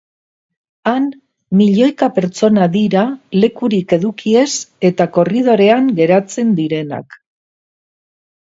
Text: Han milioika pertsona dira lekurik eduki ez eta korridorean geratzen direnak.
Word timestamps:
Han 0.91 1.03
milioika 1.59 2.07
pertsona 2.15 2.65
dira 2.77 3.03
lekurik 3.43 3.95
eduki 3.99 4.33
ez 4.45 4.49
eta 4.91 5.07
korridorean 5.19 5.93
geratzen 6.01 6.57
direnak. 6.63 7.21